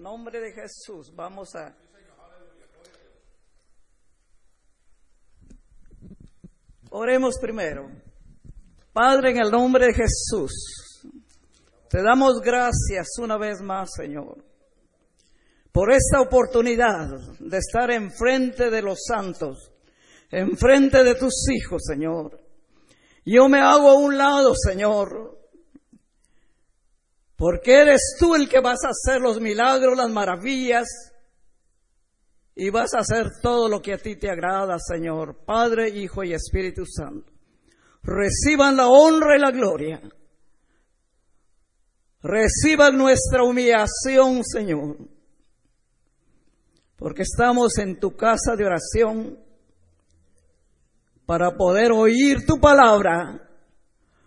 [0.00, 1.76] Nombre de Jesús, vamos a...
[6.88, 7.90] Oremos primero.
[8.94, 11.04] Padre, en el nombre de Jesús,
[11.90, 14.42] te damos gracias una vez más, Señor,
[15.70, 19.70] por esta oportunidad de estar enfrente de los santos,
[20.30, 22.40] enfrente de tus hijos, Señor.
[23.26, 25.29] Yo me hago a un lado, Señor,
[27.40, 30.86] porque eres tú el que vas a hacer los milagros, las maravillas,
[32.54, 36.34] y vas a hacer todo lo que a ti te agrada, Señor, Padre, Hijo y
[36.34, 37.32] Espíritu Santo.
[38.02, 40.02] Reciban la honra y la gloria.
[42.22, 44.98] Reciban nuestra humillación, Señor,
[46.96, 49.38] porque estamos en tu casa de oración
[51.24, 53.48] para poder oír tu palabra,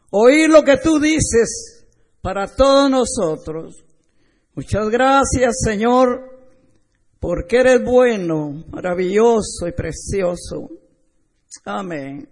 [0.10, 1.83] oír lo que tú dices
[2.24, 3.84] para todos nosotros.
[4.56, 6.40] Muchas gracias, Señor,
[7.20, 10.70] porque eres bueno, maravilloso y precioso.
[11.66, 12.30] Amén.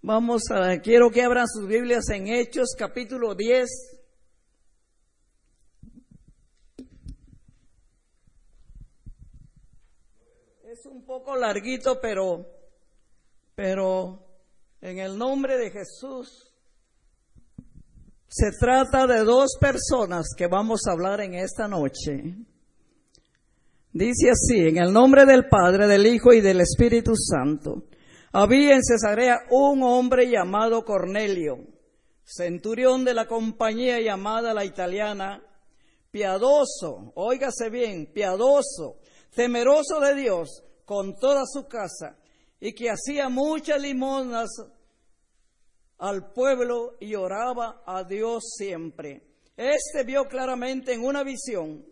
[0.00, 3.68] Vamos a, quiero que abran sus Biblias en Hechos capítulo 10.
[10.70, 12.46] Es un poco larguito, pero,
[13.56, 14.24] pero
[14.80, 16.51] en el nombre de Jesús
[18.34, 22.34] se trata de dos personas que vamos a hablar en esta noche.
[23.92, 27.88] Dice así, en el nombre del Padre, del Hijo y del Espíritu Santo.
[28.32, 31.58] Había en Cesarea un hombre llamado Cornelio,
[32.24, 35.42] centurión de la compañía llamada la italiana,
[36.10, 38.96] piadoso, óigase bien, piadoso,
[39.34, 42.16] temeroso de Dios con toda su casa,
[42.58, 44.48] y que hacía muchas limonas
[46.02, 49.22] al pueblo y oraba a Dios siempre.
[49.56, 51.86] Este vio claramente en una visión,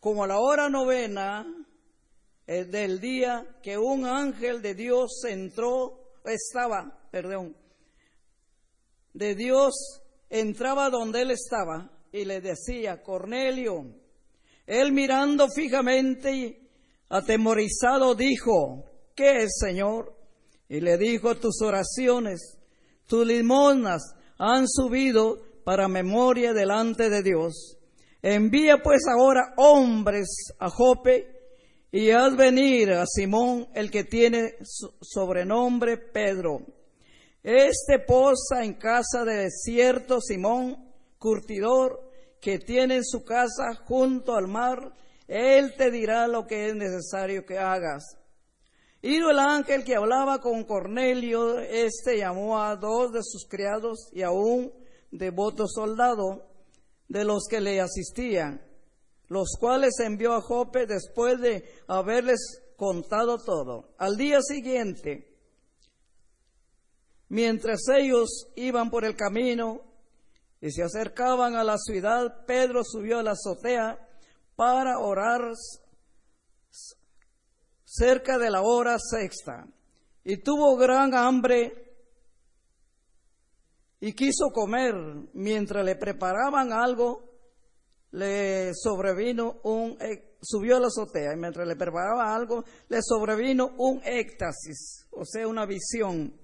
[0.00, 1.46] como a la hora novena
[2.46, 7.54] eh, del día, que un ángel de Dios entró, estaba, perdón,
[9.12, 10.00] de Dios
[10.30, 13.84] entraba donde él estaba y le decía, Cornelio,
[14.66, 16.68] él mirando fijamente y
[17.10, 20.16] atemorizado dijo, ¿qué es, Señor?
[20.70, 22.61] Y le dijo, tus oraciones
[23.12, 25.36] tus limonas han subido
[25.66, 27.76] para memoria delante de Dios.
[28.22, 30.28] Envía pues ahora hombres
[30.58, 31.26] a Jope
[31.90, 34.54] y haz venir a Simón, el que tiene
[35.02, 36.60] sobrenombre Pedro.
[37.42, 40.78] Este posa en casa de cierto Simón,
[41.18, 42.00] curtidor,
[42.40, 44.90] que tiene en su casa junto al mar.
[45.28, 48.21] Él te dirá lo que es necesario que hagas.
[49.04, 54.22] Ido el ángel que hablaba con Cornelio, este llamó a dos de sus criados y
[54.22, 54.72] a un
[55.10, 56.46] devoto soldado
[57.08, 58.64] de los que le asistían,
[59.26, 63.92] los cuales envió a Jope después de haberles contado todo.
[63.98, 65.36] Al día siguiente,
[67.28, 69.80] mientras ellos iban por el camino
[70.60, 73.98] y se acercaban a la ciudad, Pedro subió a la azotea
[74.54, 75.40] para orar
[77.92, 79.66] cerca de la hora sexta,
[80.24, 81.74] y tuvo gran hambre
[84.00, 84.94] y quiso comer.
[85.34, 87.22] Mientras le preparaban algo,
[88.12, 89.98] le sobrevino un,
[90.40, 95.46] subió a la azotea, y mientras le preparaba algo, le sobrevino un éxtasis, o sea,
[95.46, 96.34] una visión.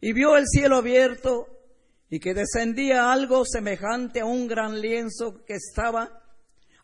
[0.00, 1.46] Y vio el cielo abierto
[2.10, 6.22] y que descendía algo semejante a un gran lienzo que estaba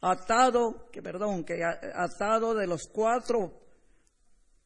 [0.00, 3.67] atado, que perdón, que atado de los cuatro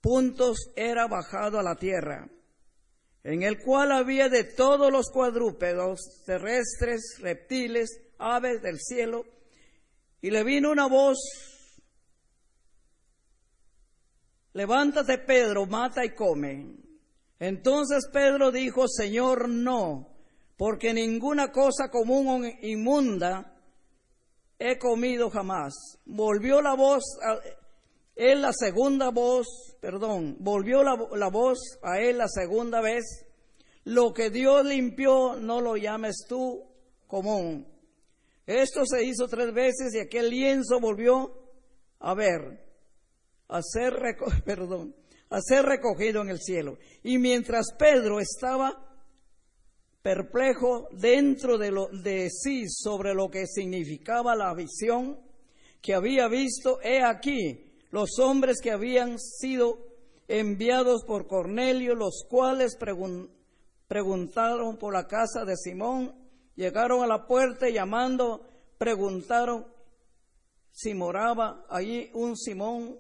[0.03, 2.29] puntos era bajado a la tierra,
[3.23, 9.25] en el cual había de todos los cuadrúpedos, terrestres, reptiles, aves del cielo,
[10.21, 11.19] y le vino una voz,
[14.53, 16.77] levántate Pedro, mata y come.
[17.39, 20.17] Entonces Pedro dijo, Señor, no,
[20.57, 23.57] porque ninguna cosa común o inmunda
[24.59, 25.75] he comido jamás.
[26.05, 27.03] Volvió la voz
[28.23, 29.47] él la segunda voz,
[29.81, 33.27] perdón, volvió la, voz a él la segunda vez.
[33.85, 36.63] Lo que Dios limpió, no lo llames tú
[37.07, 37.67] común.
[38.47, 41.33] Esto se hizo tres veces y aquel lienzo volvió
[41.99, 42.65] a ver,
[43.49, 43.95] a ser,
[45.65, 46.79] recogido en el cielo.
[47.03, 48.89] Y mientras Pedro estaba
[50.01, 55.19] perplejo dentro de sí sobre lo que significaba la visión
[55.81, 59.79] que había visto, he aquí, los hombres que habían sido
[60.27, 62.77] enviados por Cornelio, los cuales
[63.87, 66.15] preguntaron por la casa de Simón,
[66.57, 68.49] llegaron a la puerta y llamando,
[68.79, 69.67] preguntaron
[70.71, 72.99] si moraba allí un Simón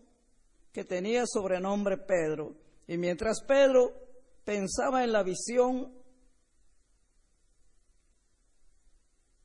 [0.72, 2.54] que tenía sobrenombre Pedro.
[2.86, 3.94] Y mientras Pedro
[4.44, 5.90] pensaba en la visión,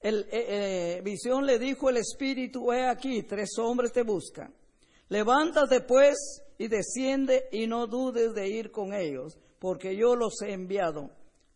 [0.02, 4.54] el eh, eh, visión le dijo el Espíritu, he aquí, tres hombres te buscan.
[5.10, 10.54] Levántate pues y desciende y no dudes de ir con ellos, porque yo los he
[10.54, 11.12] enviado.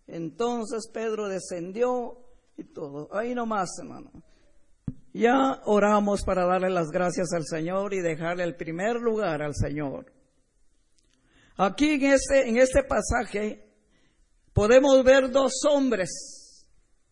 [0.08, 2.18] Entonces Pedro descendió
[2.58, 3.10] y todo.
[3.12, 4.12] Ahí nomás, hermano.
[5.14, 10.12] Ya oramos para darle las gracias al Señor y dejarle el primer lugar al Señor.
[11.58, 13.68] Aquí en este, en este pasaje
[14.54, 16.66] podemos ver dos hombres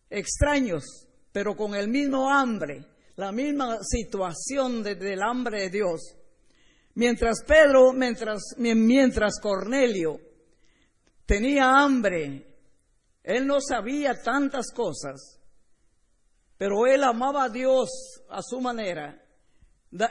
[0.08, 0.84] extraños,
[1.30, 2.86] pero con el mismo hambre,
[3.16, 6.00] la misma situación del hambre de Dios.
[6.94, 10.20] Mientras Pedro, mientras, mientras Cornelio
[11.24, 12.46] tenía hambre,
[13.22, 15.40] él no sabía tantas cosas,
[16.56, 17.88] pero él amaba a Dios
[18.28, 19.22] a su manera.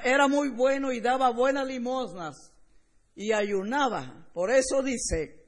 [0.03, 2.53] Era muy bueno y daba buenas limosnas
[3.15, 4.27] y ayunaba.
[4.33, 5.45] Por eso dice,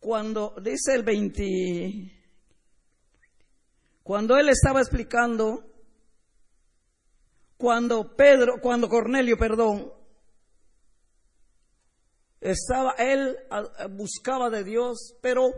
[0.00, 2.18] cuando dice el 20,
[4.02, 5.67] cuando él estaba explicando,
[7.58, 9.92] cuando Pedro, cuando Cornelio, perdón,
[12.40, 13.36] estaba, él
[13.90, 15.50] buscaba de Dios, pero,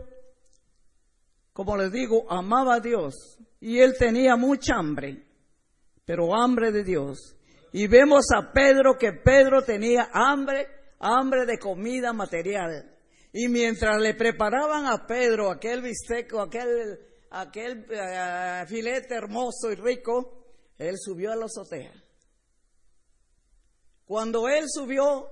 [1.53, 5.23] como les digo, amaba a Dios y él tenía mucha hambre,
[6.03, 7.37] pero hambre de Dios.
[7.71, 10.67] Y vemos a Pedro que Pedro tenía hambre,
[10.99, 12.97] hambre de comida material.
[13.31, 16.99] Y mientras le preparaban a Pedro aquel bisteco, aquel,
[17.29, 20.40] aquel eh, filete hermoso y rico,
[20.81, 21.93] él subió a la azotea.
[24.05, 25.29] Cuando él subió,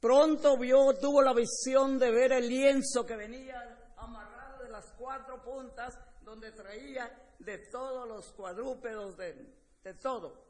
[0.00, 5.42] pronto vio, tuvo la visión de ver el lienzo que venía amarrado de las cuatro
[5.42, 10.46] puntas, donde traía de todos los cuadrúpedos, de, todo.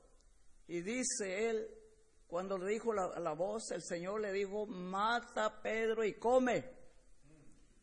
[0.69, 1.69] Y dice él,
[2.27, 6.71] cuando le dijo la, voz, el Señor le dijo, mata Pedro y come.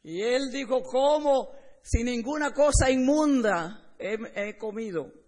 [0.04, 1.52] Y él dijo, ¿cómo?
[1.82, 5.21] Si ninguna cosa inmunda he, comido.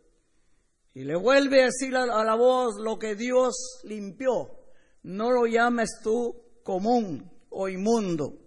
[0.94, 4.50] Y le vuelve a decir a, la voz lo que Dios limpió.
[5.04, 8.40] No lo llames tú común o inmundo.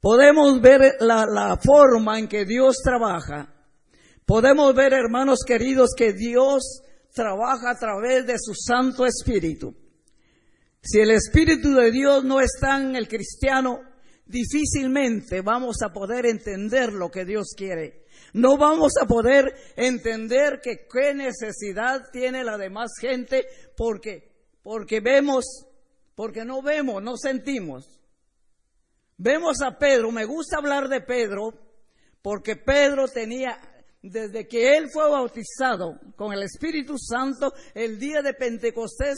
[0.00, 3.56] Podemos ver la, forma en que Dios trabaja
[4.26, 6.82] Podemos ver, hermanos queridos, que Dios
[7.14, 9.72] trabaja a través de su Santo Espíritu.
[10.82, 13.82] Si el Espíritu de Dios no está en el cristiano,
[14.26, 18.05] difícilmente vamos a poder entender lo que Dios quiere.
[18.32, 23.46] No vamos a poder entender que qué necesidad tiene la demás gente
[23.76, 24.32] porque,
[24.62, 25.44] porque vemos,
[26.14, 28.00] porque no vemos, no sentimos.
[29.18, 31.54] Vemos a Pedro, me gusta hablar de Pedro
[32.20, 33.58] porque Pedro tenía
[34.02, 39.16] desde que él fue bautizado con el Espíritu Santo el día de Pentecostés,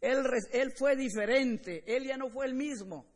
[0.00, 3.06] él, él, fue diferente, él ya no fue el mismo.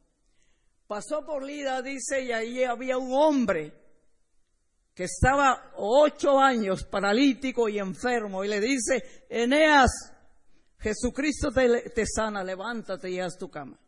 [0.86, 3.72] Pasó por Lida, dice, y ahí había un hombre
[4.94, 9.90] que estaba ocho años paralítico y enfermo, y le dice, Eneas,
[10.78, 13.78] Jesucristo te, sana, levántate y haz tu cama.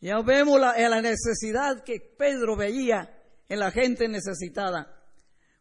[0.00, 3.08] Ya vemos la, la necesidad que Pedro veía
[3.48, 5.00] en la gente necesitada.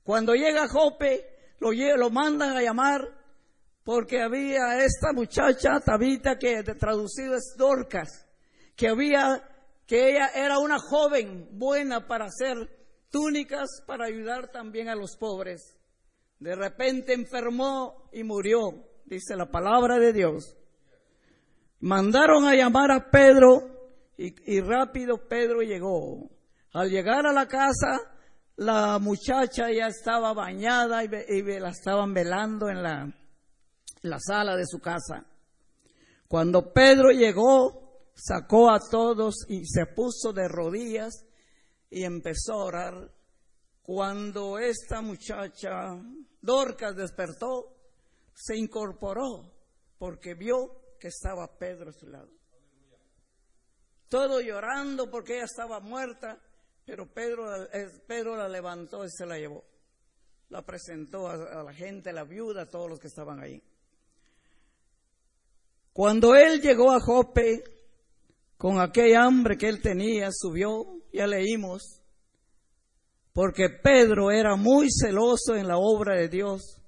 [0.03, 3.07] Cuando llega Jope, lo, lo mandan a llamar
[3.83, 8.27] porque había esta muchacha, Tabita, que traducido es Dorcas,
[8.75, 9.43] que había,
[9.85, 12.80] que ella era una joven buena para hacer
[13.11, 15.77] túnicas para ayudar también a los pobres.
[16.39, 20.57] De repente enfermó y murió, dice la palabra de Dios.
[21.81, 23.69] Mandaron a llamar a Pedro
[24.17, 26.29] y, rápido Pedro llegó.
[26.73, 27.99] Al llegar a la casa,
[28.55, 31.09] la muchacha ya estaba bañada y,
[31.59, 35.25] la estaban velando en la sala de su casa.
[36.27, 41.25] Cuando Pedro llegó, sacó a todos y se puso de rodillas
[41.91, 43.11] y empezó a orar.
[43.83, 45.95] Cuando esta muchacha,
[46.41, 47.77] Dorcas, despertó,
[48.33, 49.53] se incorporó
[49.99, 52.31] porque vio que estaba Pedro a su lado.
[54.09, 56.41] Todo llorando porque ella estaba muerta
[56.85, 59.63] pero Pedro, eh, Pedro la levantó y se la llevó.
[60.49, 63.63] La presentó a, la gente, a la viuda, a todos los que estaban ahí.
[65.93, 67.63] Cuando él llegó a Jope,
[68.57, 72.01] con aquel hambre que él tenía, subió, ya leímos,
[73.33, 76.81] porque Pedro era muy celoso en la obra de Dios.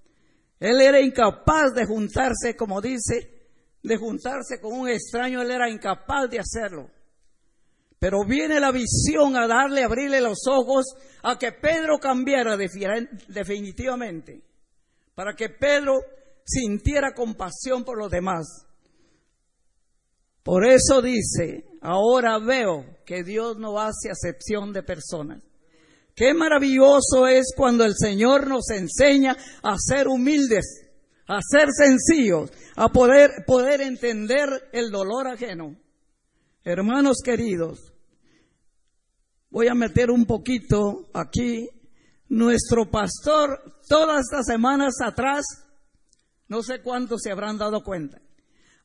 [0.60, 3.34] Él era incapaz de juntarse, como dice,
[3.82, 6.90] de juntarse con un extraño, él era incapaz de hacerlo.
[8.00, 10.86] Pero viene la visión a darle, abrirle los ojos
[11.22, 14.42] a que Pedro cambiara definitivamente.
[15.16, 16.02] Para que Pedro
[16.46, 18.68] sintiera compasión por los demás.
[20.44, 25.42] Por eso dice, ahora veo que Dios no hace acepción de personas.
[26.16, 30.84] Qué maravilloso es cuando el Señor nos enseña a ser humildes,
[31.28, 35.76] a ser sencillos, a poder, poder entender el dolor ajeno.
[36.64, 37.94] Hermanos queridos,
[39.50, 41.70] voy a meter un poquito aquí.
[42.30, 45.46] Nuestro pastor, todas estas semanas atrás,
[46.48, 48.22] no sé cuántos se habrán dado cuenta,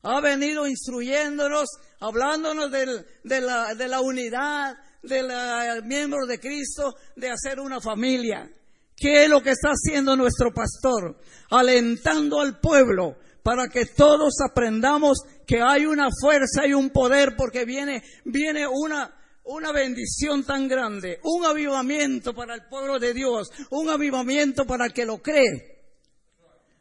[0.03, 7.29] ha venido instruyéndonos, hablándonos de, la, de la unidad, de los miembros de Cristo, de
[7.29, 8.49] hacer una familia.
[8.95, 11.19] ¿Qué es lo que está haciendo nuestro pastor?
[11.49, 17.65] Alentando al pueblo para que todos aprendamos que hay una fuerza y un poder porque
[17.65, 19.15] viene, viene una,
[19.45, 24.93] una bendición tan grande, un avivamiento para el pueblo de Dios, un avivamiento para el
[24.93, 25.79] que lo cree.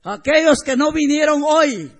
[0.02, 1.90] Aquellos que no vinieron hoy,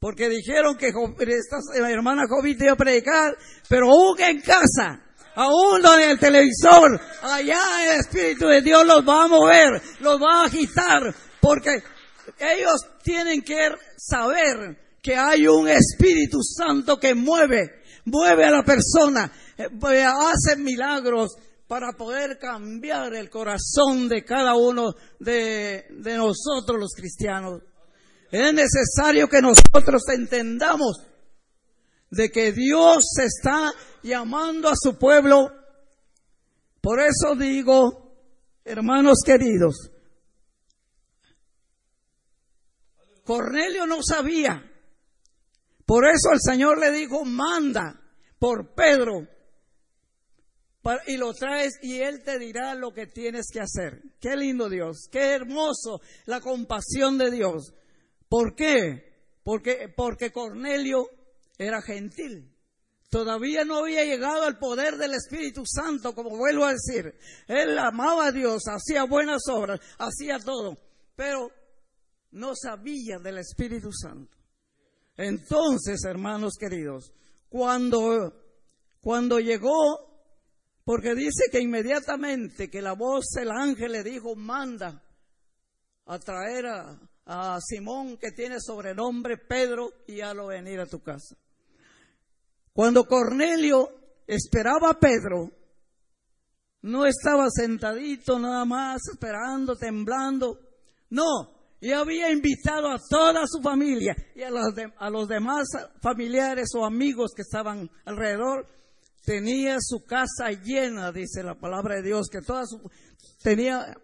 [0.00, 3.36] porque dijeron que esta hermana Jovita iba a predicar,
[3.68, 5.00] pero aún en casa,
[5.34, 10.42] aún en el televisor, allá el Espíritu de Dios los va a mover, los va
[10.42, 11.82] a agitar, porque
[12.38, 19.32] ellos tienen que saber que hay un Espíritu Santo que mueve, mueve a la persona,
[19.56, 19.68] eh,
[20.04, 21.34] hace milagros
[21.66, 25.84] para poder cambiar el corazón de cada uno de
[26.16, 27.62] nosotros los cristianos.
[28.30, 30.98] Es necesario que nosotros entendamos
[32.10, 35.50] de que Dios está llamando a su pueblo.
[36.80, 38.14] Por eso digo,
[38.64, 39.90] hermanos queridos,
[43.24, 44.64] Cornelio no sabía.
[45.84, 48.00] Por eso el Señor le dijo, manda
[48.38, 49.26] por Pedro
[51.06, 54.02] y lo traes y Él te dirá lo que tienes que hacer.
[54.20, 57.74] Qué lindo Dios, qué hermoso la compasión de Dios.
[58.28, 59.40] ¿Por qué?
[59.42, 61.08] Porque, porque Cornelio
[61.56, 62.54] era gentil.
[63.10, 67.14] Todavía no había llegado al poder del Espíritu Santo, como vuelvo a decir.
[67.46, 70.76] Él amaba a Dios, hacía buenas obras, hacía todo,
[71.16, 71.50] pero
[72.32, 74.36] no sabía del Espíritu Santo.
[75.16, 77.12] Entonces, hermanos queridos,
[77.48, 78.34] cuando,
[79.00, 80.08] cuando llegó
[80.84, 85.02] porque dice que inmediatamente que la voz del ángel le dijo, manda
[86.06, 87.07] a traer a,
[87.60, 91.36] Simón que tiene sobrenombre Pedro y lo venir a tu casa.
[92.72, 93.90] Cuando Cornelio
[94.26, 95.50] esperaba a Pedro,
[96.82, 100.58] no estaba sentadito nada más esperando, temblando.
[101.10, 105.68] No, y había invitado a toda su familia y a los, a los demás
[106.00, 108.66] familiares o amigos que estaban alrededor
[109.28, 112.80] tenía su casa llena, dice la palabra de Dios, que toda su,
[113.42, 113.94] tenía,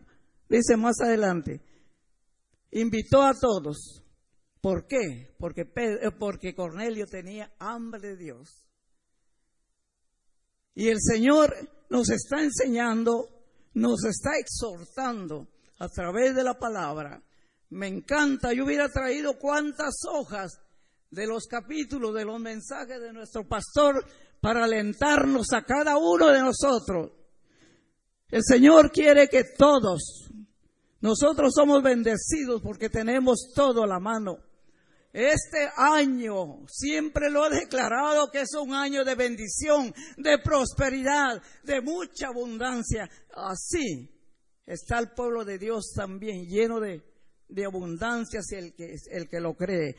[0.50, 1.62] dice más adelante,
[2.74, 4.02] invitó a todos.
[4.60, 5.34] ¿Por qué?
[5.38, 8.64] Porque, eh, porque Cornelio tenía hambre de Dios.
[10.74, 11.54] Y el Señor
[11.90, 13.28] nos está enseñando,
[13.74, 17.22] nos está exhortando a través de la palabra.
[17.70, 20.60] Me encanta, yo hubiera traído cuántas hojas
[21.10, 24.04] de los capítulos, de los mensajes de nuestro pastor
[24.40, 27.12] para alentarnos a cada uno de nosotros.
[28.28, 30.23] El Señor quiere que todos,
[31.04, 34.38] nosotros somos bendecidos porque tenemos todo a la mano.
[35.12, 41.82] Este año siempre lo he declarado que es un año de bendición, de prosperidad, de
[41.82, 43.10] mucha abundancia.
[43.34, 44.08] Así
[44.64, 47.02] está el pueblo de Dios también lleno de,
[47.50, 49.96] de abundancia si el que, el que lo cree.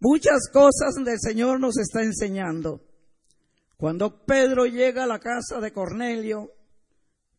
[0.00, 2.82] Muchas cosas del Señor nos está enseñando.
[3.78, 6.52] Cuando Pedro llega a la casa de Cornelio,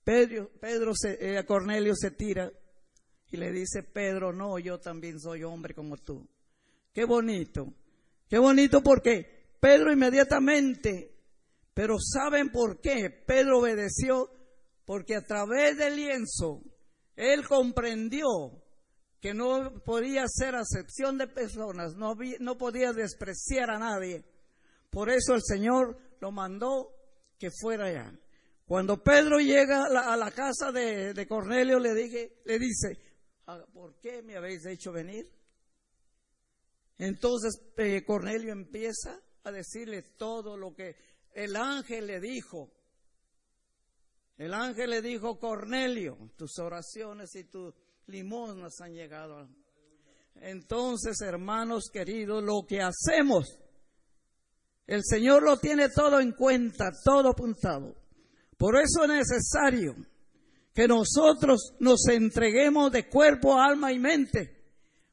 [0.04, 2.52] Pedro, Pedro se, eh, Cornelio se tira
[3.32, 6.28] y le dice, Pedro, no, yo también soy hombre como tú.
[6.94, 7.74] Qué bonito,
[8.30, 11.16] qué bonito porque Pedro inmediatamente,
[11.74, 13.10] pero ¿saben por qué?
[13.10, 14.30] Pedro obedeció
[14.86, 16.62] porque a través del lienzo
[17.16, 18.28] él comprendió
[19.22, 24.26] que no podía ser acepción de personas, no, no podía despreciar a nadie.
[24.90, 26.90] Por eso el Señor lo mandó
[27.38, 28.12] que fuera allá.
[28.66, 32.98] Cuando Pedro llega a la, casa de, Cornelio, le, dije, le dice,
[33.74, 35.30] ¿por qué me habéis hecho venir?
[36.98, 40.96] Entonces eh, Cornelio empieza a decirle todo lo que
[41.34, 42.72] el ángel le dijo.
[44.38, 47.74] El ángel le dijo, Cornelio, tus oraciones y tus
[48.08, 49.48] limosnas han llegado.
[50.36, 53.60] Entonces, hermanos queridos, lo que hacemos
[54.92, 57.96] el Señor lo tiene todo en cuenta, todo apuntado.
[58.58, 59.96] Por eso es necesario
[60.74, 64.62] que nosotros nos entreguemos de cuerpo, alma y mente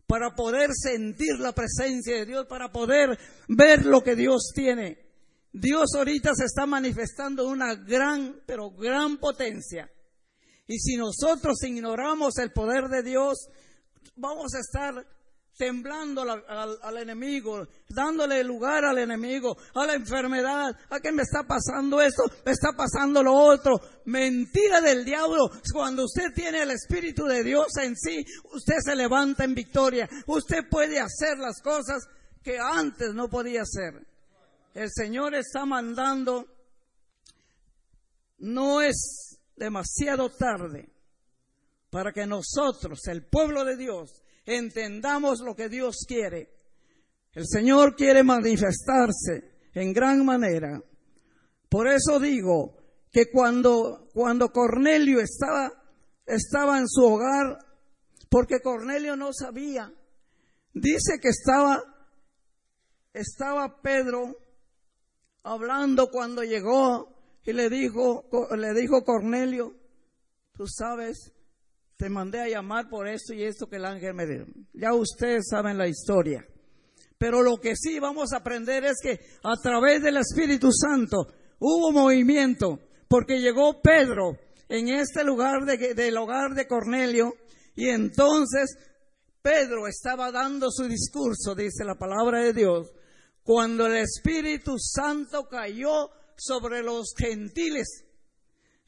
[0.08, 5.06] para poder sentir la presencia de Dios, para poder ver lo que Dios tiene.
[5.52, 9.90] Dios ahorita se está manifestando una gran, pero gran potencia.
[10.66, 13.48] Y si nosotros ignoramos el poder de Dios,
[14.16, 15.06] vamos a estar
[15.58, 22.00] temblando al, enemigo, dándole lugar al enemigo, a la enfermedad, a que me está pasando
[22.00, 23.80] esto, me está pasando lo otro.
[24.04, 25.50] Mentira del diablo.
[25.72, 30.08] Cuando usted tiene el Espíritu de Dios en sí, usted se levanta en victoria.
[30.28, 32.08] Usted puede hacer las cosas
[32.42, 34.06] que antes no podía hacer.
[34.74, 36.46] El Señor está mandando,
[38.38, 40.88] no es demasiado tarde
[41.90, 46.48] para que nosotros, el pueblo de Dios, entendamos lo que Dios quiere.
[47.32, 50.82] El Señor quiere manifestarse en gran manera.
[51.68, 52.78] Por eso digo
[53.12, 55.70] que cuando, cuando Cornelio estaba,
[56.26, 57.58] estaba en su hogar,
[58.30, 59.92] porque Cornelio no sabía,
[60.72, 61.82] dice que estaba,
[63.12, 64.34] estaba Pedro
[65.42, 67.14] hablando cuando llegó
[67.44, 69.74] y le dijo, le dijo Cornelio,
[70.54, 71.32] tú sabes,
[71.98, 74.46] te mandé a llamar por esto y esto que el ángel me dio.
[74.72, 76.46] Ya ustedes saben la historia.
[77.18, 81.26] Pero lo que sí vamos a aprender es que a través del Espíritu Santo
[81.58, 82.78] hubo movimiento,
[83.08, 84.38] porque llegó Pedro
[84.68, 87.34] en este lugar del hogar de Cornelio
[87.74, 88.78] y entonces
[89.42, 92.92] Pedro estaba dando su discurso, dice la palabra de Dios,
[93.42, 98.04] cuando el Espíritu Santo cayó sobre los gentiles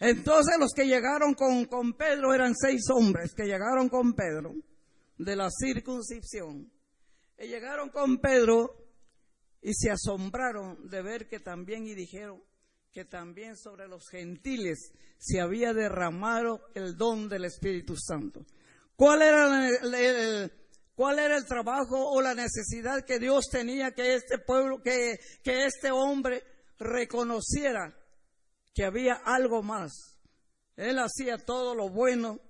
[0.00, 4.54] entonces los que llegaron con, con Pedro eran seis hombres que llegaron con Pedro
[5.18, 6.72] de la circuncisión.
[7.38, 8.80] Y llegaron con Pedro
[9.60, 12.42] y se asombraron de ver que también y dijeron
[12.90, 18.46] que también sobre los gentiles se había derramado el don del Espíritu Santo.
[18.96, 20.52] ¿Cuál era el,
[20.94, 25.66] cuál era el trabajo o la necesidad que Dios tenía que este pueblo, que, que
[25.66, 26.42] este hombre
[26.78, 27.94] reconociera
[28.74, 30.18] que había algo más.
[30.76, 32.40] Él hacía todo lo bueno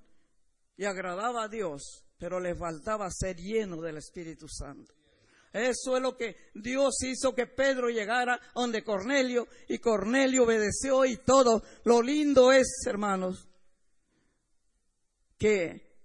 [0.77, 4.95] y agradaba a Dios, pero le faltaba ser lleno del Espíritu Santo.
[5.53, 11.17] Eso es lo que Dios hizo que Pedro llegara donde Cornelio y Cornelio obedeció y
[11.17, 11.63] todo.
[11.85, 13.49] Lo lindo es, hermanos,
[15.37, 15.99] que,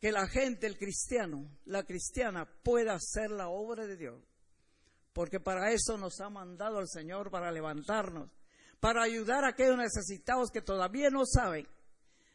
[0.00, 4.22] que la gente, el cristiano, la cristiana pueda hacer la obra de Dios.
[5.12, 8.30] Porque para eso nos ha mandado el Señor, para levantarnos
[8.86, 11.66] para ayudar a aquellos necesitados que todavía no saben.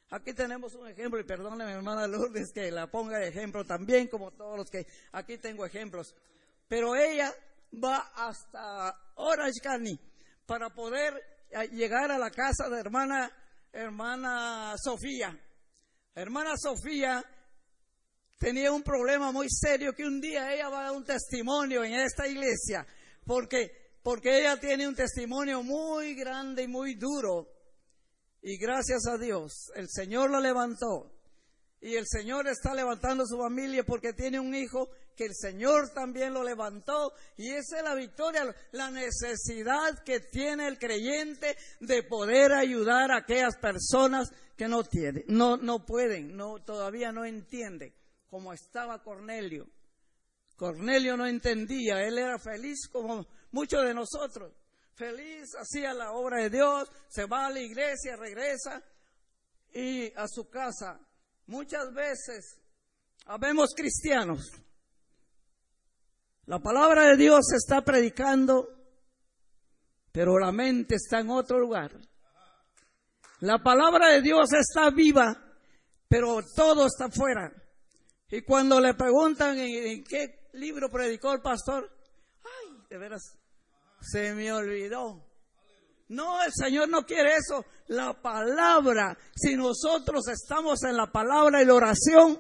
[0.10, 4.32] Aquí tenemos un ejemplo, y perdóneme, hermana Lourdes, que la ponga de ejemplo también, como
[4.32, 6.14] todos los que aquí tengo ejemplos.
[6.68, 7.34] Pero ella
[7.82, 9.98] va hasta Orange County
[10.46, 11.14] para poder
[11.52, 13.32] eh, llegar a la casa de hermana,
[13.72, 15.34] hermana Sofía.
[16.14, 17.24] Hermana Sofía
[18.40, 21.94] tenía un problema muy serio que un día ella va a dar un testimonio en
[21.94, 22.86] esta iglesia,
[23.26, 27.48] porque porque ella tiene un testimonio muy grande y muy duro.
[28.42, 31.12] Y gracias a Dios, el Señor la levantó.
[31.80, 36.34] Y el Señor está levantando su familia porque tiene un hijo que el Señor también
[36.34, 37.14] lo levantó.
[37.38, 43.18] Y esa es la victoria, la necesidad que tiene el creyente de poder ayudar a
[43.18, 47.96] aquellas personas que no tienen, no, no pueden, no, todavía no entienden,
[48.30, 49.68] como estaba Cornelio.
[50.56, 54.54] Cornelio no entendía, él era feliz como muchos de nosotros.
[54.96, 58.84] Feliz, hacía la obra de Dios, se va a la iglesia, regresa
[59.74, 61.00] y a su casa.
[61.48, 62.60] Muchas veces
[63.26, 64.52] habemos cristianos.
[66.46, 68.68] La palabra de Dios se está predicando,
[70.12, 71.92] pero la mente está en otro lugar.
[73.40, 75.36] La palabra de Dios está viva,
[76.08, 77.52] pero todo está fuera.
[78.30, 81.90] Y cuando le preguntan en, qué libro predicó el pastor,
[82.44, 83.38] ay, de veras,
[84.02, 85.24] se me olvidó.
[86.10, 87.66] No, el Señor no quiere eso.
[87.88, 92.38] La palabra, si nosotros estamos en la palabra y la oración,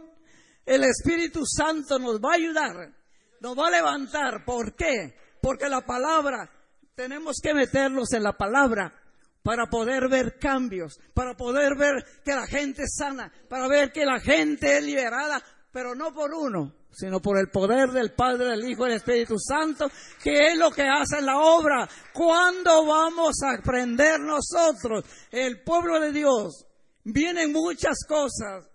[0.65, 2.93] el Espíritu Santo nos va a ayudar,
[3.39, 4.43] nos va a levantar.
[4.43, 5.15] ¿Por qué?
[5.41, 6.50] Porque la palabra,
[6.95, 8.93] tenemos que meternos en la palabra
[9.41, 14.06] para poder ver cambios, para poder ver que la gente es sana, para ver que
[14.06, 18.69] la gente es liberada, pero no por uno, sino por el poder del Padre, del
[18.69, 19.89] Hijo y del Espíritu Santo,
[20.21, 21.89] que es lo que hace la obra.
[22.13, 26.65] ¿Cuándo vamos a aprender nosotros, el pueblo de Dios?
[27.04, 28.69] Vienen muchas cosas,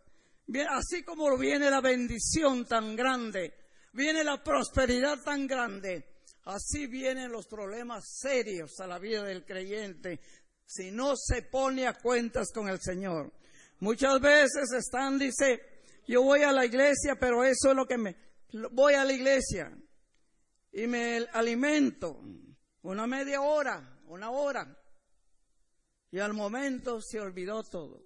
[0.70, 3.54] así como viene la bendición tan grande,
[3.92, 6.04] viene la prosperidad tan grande,
[6.44, 10.20] así vienen los problemas serios a la vida del creyente
[10.66, 13.32] si no se pone a cuentas con el Señor.
[13.78, 15.75] Muchas veces están, dice,
[16.06, 18.16] yo voy a la iglesia, pero eso es lo que me,
[18.70, 19.76] voy a la iglesia
[20.72, 22.20] y me alimento
[22.82, 24.78] una media hora, una hora,
[26.10, 28.02] y al momento se olvidó todo.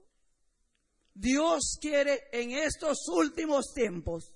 [1.15, 4.33] Dios quiere en estos últimos tiempos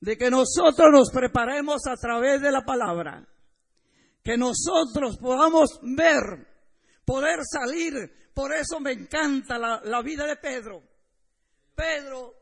[0.00, 3.26] de que nosotros nos preparemos a través de la palabra,
[4.22, 6.46] que nosotros podamos ver,
[7.04, 8.32] poder salir.
[8.32, 10.82] Por eso me encanta la, vida de Pedro.
[11.78, 12.34] Pedro,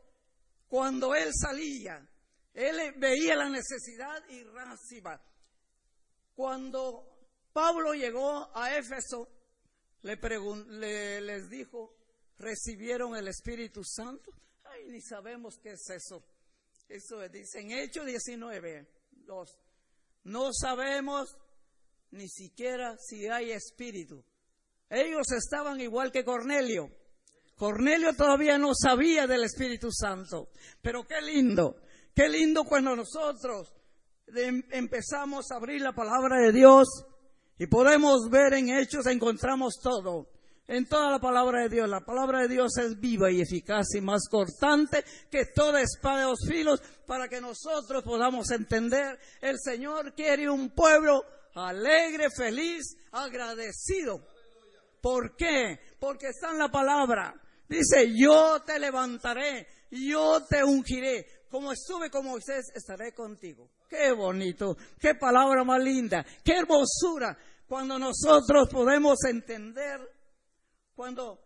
[0.67, 2.09] cuando él salía,
[2.55, 5.21] él veía la necesidad y raciba.
[6.35, 9.29] Cuando Pablo llegó a Éfeso,
[10.03, 11.95] le, les dijo,
[12.39, 14.33] ¿recibieron el Espíritu Santo?
[14.65, 16.25] Ay, ni sabemos qué es eso.
[16.89, 18.89] Eso dice en Hechos 19,
[19.27, 19.59] 2.
[20.25, 21.37] No sabemos
[22.13, 24.25] ni siquiera si hay espíritu.
[24.89, 26.91] Ellos estaban igual que Cornelio.
[27.57, 30.51] Cornelio todavía no sabía del Espíritu Santo.
[30.83, 31.77] Pero qué lindo,
[32.15, 33.73] qué lindo cuando nosotros
[34.71, 36.89] empezamos a abrir la palabra de Dios
[37.59, 40.29] y podemos ver en hechos, encontramos todo
[40.69, 41.89] en toda la palabra de Dios.
[41.89, 46.25] La palabra de Dios es viva y eficaz y más cortante que toda espada de
[46.25, 49.19] dos filos para que nosotros podamos entender.
[49.41, 54.21] El Señor quiere un pueblo alegre, feliz, agradecido.
[55.01, 55.79] ¿Por qué?
[55.99, 57.35] Porque está en la palabra.
[57.69, 61.27] Dice, yo te levantaré, yo te ungiré.
[61.51, 63.71] Como estuve con Moisés, estaré contigo.
[63.89, 67.37] Qué bonito, qué palabra más linda, qué hermosura.
[67.67, 70.01] Cuando nosotros podemos entender
[70.95, 71.41] cuando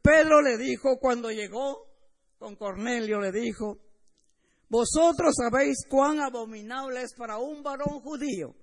[0.00, 1.86] Pedro le dijo, cuando llegó
[2.38, 3.78] con Cornelio, le dijo,
[4.68, 8.54] vosotros sabéis cuán abominable es para un varón judío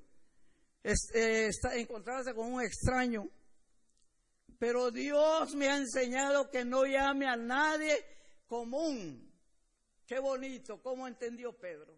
[0.84, 3.28] eh, encontrarse con un extraño.
[4.62, 8.06] Pero Dios me ha enseñado que no llame a nadie
[8.46, 9.34] común.
[10.06, 11.96] Qué bonito, cómo entendió Pedro.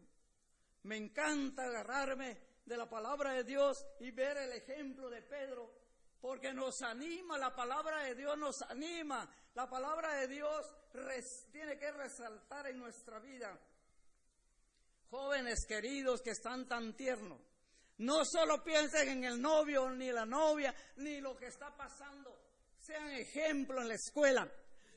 [0.84, 5.74] Me encanta agarrarme de la palabra de Dios y ver el ejemplo de Pedro
[6.22, 10.74] porque nos anima, la palabra de Dios nos anima, la palabra de Dios
[11.52, 13.60] tiene que resaltar en nuestra vida.
[15.10, 17.42] Jóvenes queridos que están tan tiernos,
[17.98, 22.43] no solo piensen en el novio ni la novia, ni lo que está pasando,
[22.84, 24.52] sean ejemplo en la escuela,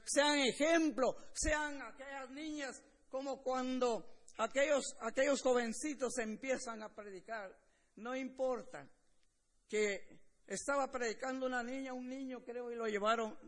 [0.04, 7.56] sean ejemplo, sean aquellas niñas como cuando aquellos, aquellos jovencitos empiezan a predicar.
[7.96, 8.88] No importa
[9.68, 13.38] que estaba predicando una niña, un niño creo, y lo llevaron,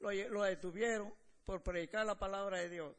[0.00, 1.12] lo, detuvieron
[1.44, 2.96] por predicar la palabra de Dios.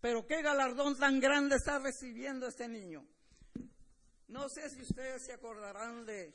[0.00, 3.04] Pero qué galardón tan grande está recibiendo este niño.
[4.28, 6.34] No sé si ustedes se acordarán de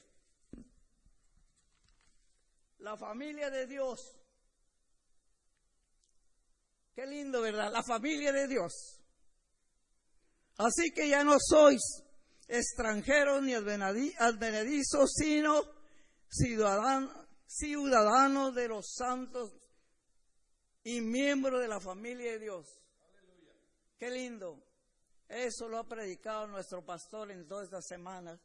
[2.83, 4.19] la familia de Dios.
[6.93, 7.71] Qué lindo, ¿verdad?
[7.71, 8.99] La familia de Dios.
[10.57, 11.81] Así que ya no sois
[12.47, 15.63] extranjeros ni advenedizos, sino
[16.29, 17.09] ciudadano,
[18.51, 19.53] de los santos
[20.83, 22.67] y miembro de la familia de Dios.
[23.97, 24.61] Qué lindo.
[25.29, 28.41] Eso lo ha predicado nuestro pastor en todas estas semanas.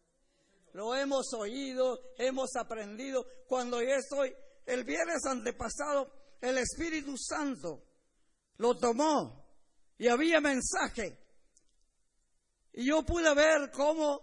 [0.73, 3.27] Lo hemos oído, hemos aprendido.
[3.47, 4.35] Cuando yo estoy,
[4.67, 7.83] el viernes antepasado, el Espíritu Santo
[8.59, 9.47] lo tomó
[9.99, 11.19] y había mensaje.
[12.73, 14.21] Y yo pude ver cómo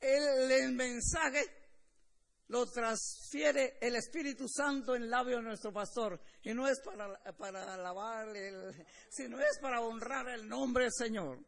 [0.00, 1.60] el, el mensaje
[2.50, 6.20] lo transfiere el Espíritu Santo en labio de nuestro pastor.
[6.42, 11.38] Y no es para, para alabarle, sino es para honrar el nombre del Señor.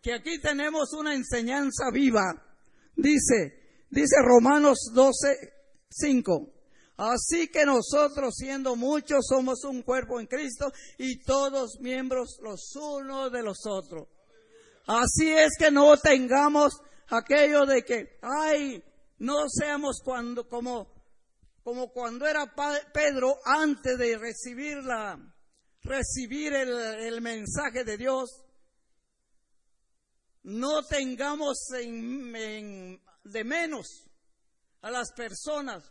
[0.00, 2.51] Que aquí tenemos una enseñanza viva.
[2.94, 5.52] Dice, dice Romanos 12,
[5.90, 6.52] 5.
[6.96, 13.32] Así que nosotros, siendo muchos, somos un cuerpo en Cristo y todos miembros los unos
[13.32, 14.08] de los otros.
[14.86, 18.82] Así es que no tengamos aquello de que, ay,
[19.18, 20.92] no seamos cuando, como,
[21.62, 22.52] como cuando era
[22.92, 25.18] Pedro antes de recibir, la,
[25.82, 28.30] recibir el, mensaje de Dios.
[30.42, 34.10] No tengamos de menos
[34.80, 35.84] a las personas.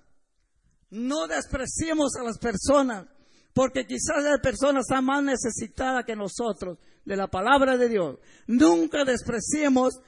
[0.89, 3.07] No despreciemos a las personas,
[3.53, 8.17] porque quizás las personas están más necesitadas que nosotros de la palabra de Dios.
[8.47, 10.01] Nunca despreciemos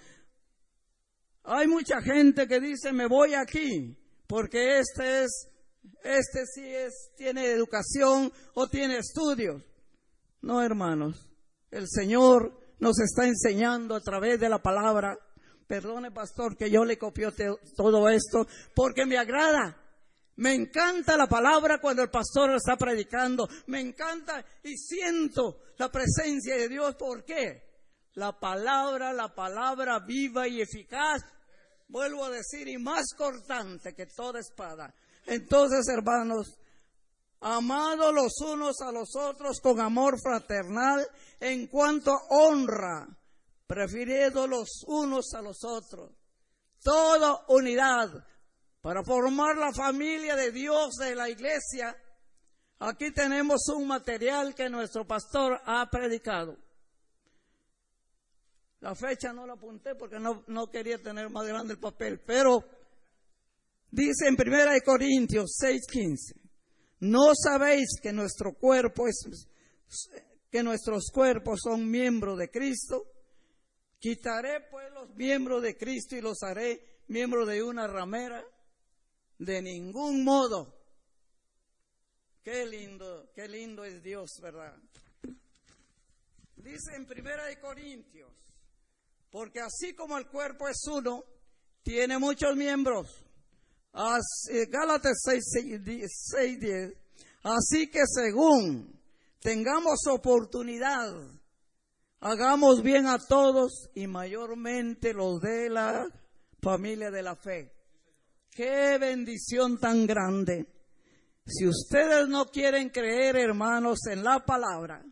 [1.44, 5.50] hay mucha gente que dice, me voy aquí, porque este es,
[6.04, 9.62] este sí es, tiene educación o tiene estudios.
[10.42, 11.30] No, hermanos,
[11.70, 15.18] el Señor nos está enseñando a través de la palabra.
[15.68, 17.34] Perdone, pastor, que yo le copio
[17.76, 19.80] todo esto, porque me agrada.
[20.36, 23.48] Me encanta la palabra cuando el pastor está predicando.
[23.68, 26.96] Me encanta y siento la presencia de Dios.
[26.96, 27.74] ¿Por qué?
[28.16, 31.24] la palabra, la palabra viva y eficaz,
[31.88, 34.94] vuelvo a decir, y más cortante que toda espada.
[35.26, 36.60] Entonces, hermanos,
[37.44, 41.06] amados los unos a los otros con amor fraternal
[41.40, 43.08] en cuanto a honra,
[43.68, 46.12] prefiriendo los unos a los otros.
[46.82, 48.10] Toda unidad
[48.82, 51.96] para formar la familia de Dios de la iglesia.
[52.80, 56.58] Aquí tenemos un material que nuestro pastor ha predicado.
[58.80, 62.64] La fecha no la apunté porque no, no quería tener más grande el papel, pero
[63.90, 66.43] dice en 1 Corintios 6:15,
[67.04, 69.48] ¿no sabéis que nuestro cuerpo es,
[70.50, 73.06] que nuestros cuerpos son miembros de Cristo?
[74.00, 78.44] Quitaré pues los miembros de Cristo y los haré miembros de una ramera.
[79.38, 80.82] De ningún modo.
[82.42, 84.78] Qué lindo, qué lindo es Dios, ¿verdad?
[86.56, 88.32] Dice en Primera de Corintios,
[89.30, 91.26] porque así como el cuerpo es uno,
[91.82, 93.23] tiene muchos miembros.
[93.94, 96.94] Gálatas 6, 6, 10.
[97.44, 99.00] Así que según
[99.40, 101.14] tengamos oportunidad,
[102.20, 106.08] hagamos bien a todos y mayormente los de la
[106.62, 107.72] familia de la fe.
[108.50, 110.68] Qué bendición tan grande.
[111.46, 115.04] Si ustedes no quieren creer, hermanos, en la palabra,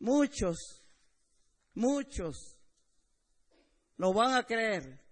[0.00, 0.82] muchos,
[1.74, 2.56] muchos
[3.96, 5.05] lo van a creer.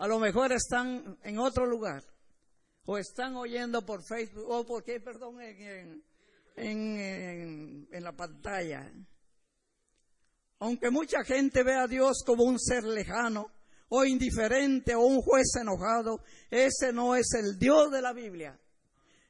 [0.00, 2.02] A lo mejor están en otro lugar
[2.86, 6.02] o están oyendo por Facebook o porque, perdón, en,
[6.56, 8.90] en, en la pantalla.
[10.60, 13.52] Aunque mucha gente ve a Dios como un ser lejano
[13.90, 18.58] o indiferente o un juez enojado, ese no es el Dios de la Biblia.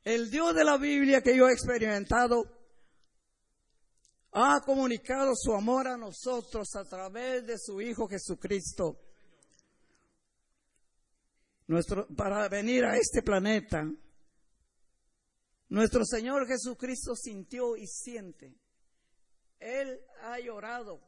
[0.05, 2.45] El Dios de la Biblia que yo he experimentado
[4.31, 9.10] ha comunicado su amor a nosotros a través de su Hijo Jesucristo.
[11.71, 13.89] Nuestro, para venir a este planeta,
[15.69, 18.55] nuestro Señor Jesucristo sintió y siente.
[19.61, 21.01] Él ha llorado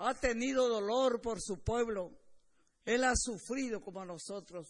[0.00, 2.12] ha tenido dolor por su pueblo.
[2.84, 4.66] Él ha sufrido como nosotros.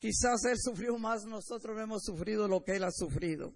[0.00, 3.54] Quizás Él sufrió más, nosotros no hemos sufrido lo que Él ha sufrido.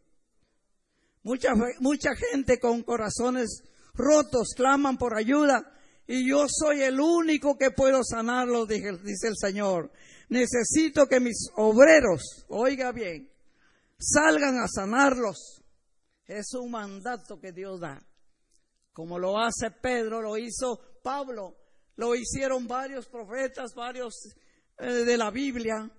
[1.24, 5.74] Mucha, mucha gente con corazones rotos claman por ayuda
[6.06, 9.90] y yo soy el único que puedo sanarlos, dice el Señor.
[10.28, 13.30] Necesito que mis obreros, oiga bien,
[13.98, 15.62] salgan a sanarlos.
[16.26, 18.00] Es un mandato que Dios da
[18.94, 21.56] como lo hace Pedro, lo hizo Pablo,
[21.96, 24.14] lo hicieron varios profetas, varios
[24.78, 25.90] eh, de la Biblia,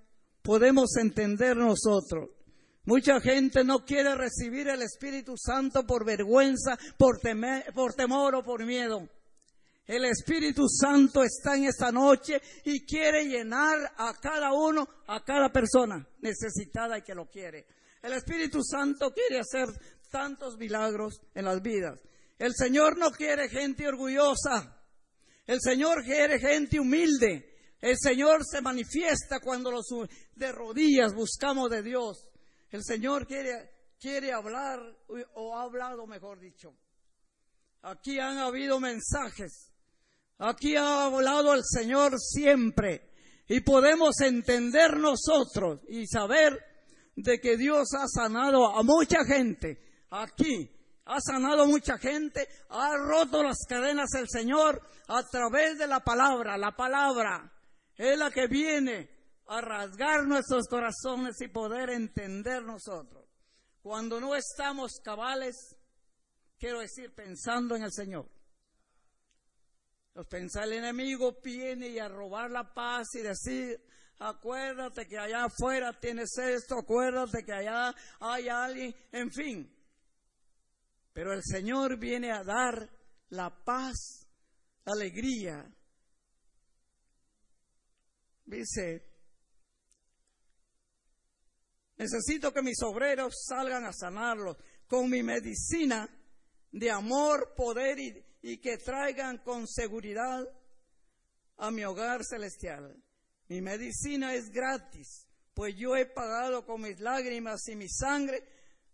[0.42, 2.30] podemos entender nosotros.
[2.86, 7.20] Mucha gente no quiere recibir el Espíritu Santo por vergüenza, por,
[7.74, 9.10] por temor o por miedo.
[9.88, 15.52] El Espíritu Santo está en esta noche y quiere llenar a cada uno, a cada
[15.52, 17.68] persona necesitada y que lo quiere.
[18.02, 19.68] El Espíritu Santo quiere hacer
[20.10, 22.00] tantos milagros en las vidas.
[22.40, 24.76] El Señor no quiere gente orgullosa.
[25.46, 27.54] El Señor quiere gente humilde.
[27.80, 29.86] El Señor se manifiesta cuando los
[30.34, 32.28] de rodillas buscamos de Dios.
[32.72, 34.80] El Señor quiere, quiere hablar
[35.36, 36.76] o ha hablado, mejor dicho.
[37.84, 39.75] Aquí han habido mensajes.
[40.38, 43.10] Aquí ha hablado el Señor siempre.
[43.48, 46.60] Y podemos entender nosotros y saber
[47.16, 50.72] de que Dios ha sanado a mucha gente aquí
[51.06, 56.58] ha sanado mucha gente, ha roto las cadenas el Señor a través de la palabra.
[56.58, 57.52] La palabra
[57.96, 59.10] es la que viene
[59.48, 63.24] a rasgar nuestros corazones y poder entender nosotros.
[63.84, 65.76] Cuando no estamos cabales,
[66.58, 68.28] quiero decir, pensando en el Señor.
[70.16, 73.78] Los pensa el enemigo viene y a robar la paz y decir,
[74.20, 79.70] acuérdate que allá afuera tienes esto, acuérdate que allá hay alguien, en fin.
[81.12, 82.90] Pero el Señor viene a dar
[83.30, 84.26] la paz,
[84.86, 85.70] la alegría.
[88.46, 89.06] Dice,
[91.98, 94.56] necesito que mis obreros salgan a sanarlos
[94.88, 96.08] con mi medicina
[96.72, 100.48] de amor, poder y, y que traigan con seguridad
[101.58, 102.96] a mi hogar celestial.
[103.48, 108.48] Mi medicina es gratis, pues yo he pagado con mis lágrimas y mi sangre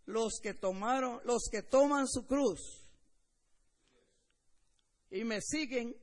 [0.05, 2.87] los que tomaron, los que toman su cruz
[5.09, 5.97] y me siguen,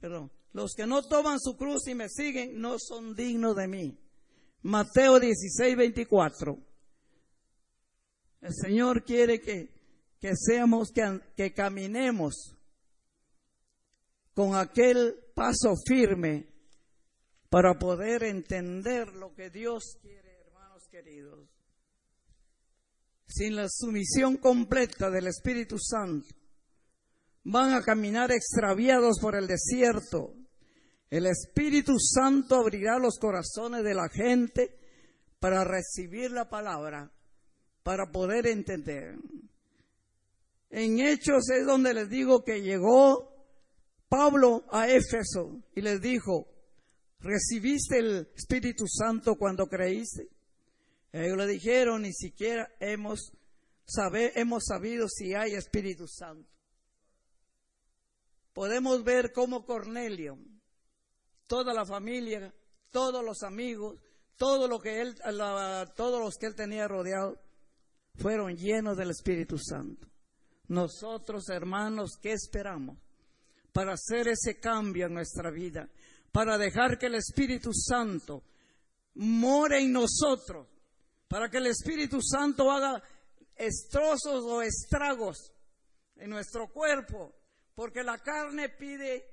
[0.00, 3.98] perdón, los que no toman su cruz y me siguen no son dignos de mí.
[4.60, 6.58] Mateo 16, 24.
[8.42, 9.81] El Señor quiere que,
[10.22, 12.56] que seamos, que, caminemos
[14.34, 16.46] con aquel paso firme
[17.50, 21.50] para poder entender lo que Dios quiere, hermanos queridos.
[23.26, 26.28] Sin la sumisión completa del Espíritu Santo,
[27.42, 30.36] van a caminar extraviados por el desierto.
[31.10, 34.78] El Espíritu Santo abrirá los corazones de la gente
[35.40, 37.10] para recibir la palabra,
[37.82, 39.18] para poder entender.
[40.72, 43.30] En Hechos es donde les digo que llegó
[44.08, 46.48] Pablo a Éfeso y les dijo,
[47.20, 50.28] ¿recibiste el Espíritu Santo cuando creíste?
[51.12, 53.32] Ellos le dijeron, ni siquiera hemos,
[54.34, 56.48] hemos sabido si hay Espíritu Santo.
[58.54, 60.38] Podemos ver cómo Cornelio,
[61.46, 62.54] toda la familia,
[62.90, 64.00] todos los amigos,
[64.36, 65.16] todo lo que él,
[65.94, 67.38] todos los que él tenía rodeado,
[68.14, 70.11] fueron llenos del Espíritu Santo.
[70.72, 72.96] Nosotros, hermanos, ¿qué esperamos?
[73.74, 75.86] Para hacer ese cambio en nuestra vida,
[76.32, 78.42] para dejar que el Espíritu Santo
[79.16, 80.66] more en nosotros,
[81.28, 83.02] para que el Espíritu Santo haga
[83.54, 85.52] estrozos o estragos
[86.16, 87.34] en nuestro cuerpo,
[87.74, 89.26] porque la carne pide,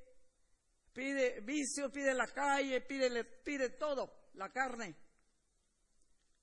[0.91, 4.93] pide vicio, pide la calle, pide, pide todo, la carne.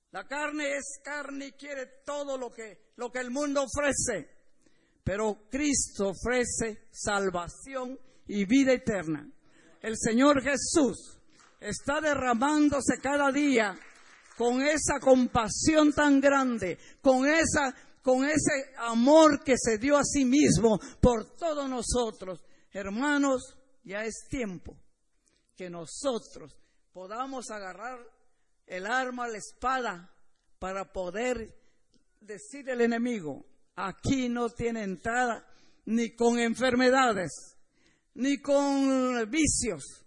[0.09, 4.36] La carne es carne y quiere todo lo que, lo que el mundo ofrece.
[5.07, 9.25] Pero Cristo ofrece salvación y vida eterna.
[9.81, 11.17] El Señor Jesús
[11.61, 13.73] está derramándose cada día
[14.37, 20.25] con esa compasión tan grande, con esa con ese amor que se dio a sí
[20.25, 22.43] mismo por todos nosotros.
[22.73, 24.77] Hermanos, ya es tiempo
[25.55, 26.53] que nosotros
[26.91, 27.97] podamos agarrar
[28.65, 30.13] el arma, la espada,
[30.59, 31.57] para poder
[32.19, 33.45] decir al enemigo,
[33.77, 35.45] aquí no tiene entrada
[35.85, 37.55] ni con enfermedades,
[38.15, 40.03] ni con vicios,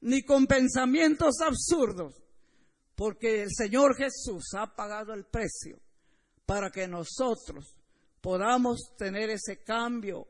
[0.00, 2.22] ni con pensamientos absurdos,
[2.94, 5.80] porque el Señor Jesús ha pagado el precio
[6.44, 7.74] para que nosotros
[8.20, 10.28] podamos tener ese cambio.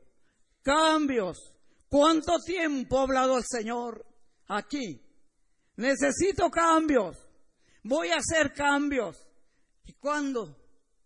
[0.61, 1.37] Cambios.
[1.89, 4.05] ¿Cuánto tiempo ha hablado el Señor
[4.47, 5.01] aquí?
[5.75, 7.17] Necesito cambios.
[7.83, 9.17] Voy a hacer cambios.
[9.83, 10.64] ¿Y cuándo?